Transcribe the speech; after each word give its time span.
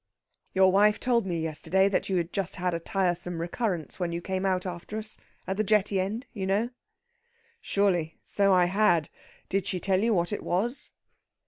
"Your 0.55 0.71
wife 0.71 0.99
told 0.99 1.27
me 1.27 1.39
yesterday 1.43 1.87
that 1.87 2.09
you 2.09 2.17
had 2.17 2.33
just 2.33 2.55
had 2.55 2.73
a 2.73 2.79
tiresome 2.79 3.39
recurrence 3.39 3.99
when 3.99 4.11
you 4.11 4.19
came 4.19 4.47
out 4.47 4.65
after 4.65 4.97
us 4.97 5.19
at 5.45 5.57
the 5.57 5.63
jetty 5.63 5.99
end, 5.99 6.25
you 6.33 6.47
know." 6.47 6.71
"Surely! 7.59 8.17
So 8.25 8.51
I 8.51 8.65
had. 8.65 9.09
Did 9.47 9.67
she 9.67 9.79
tell 9.79 9.99
you 9.99 10.15
what 10.15 10.33
it 10.33 10.41
was?" 10.41 10.89